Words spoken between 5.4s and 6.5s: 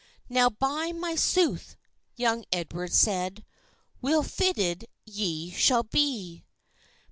shall be!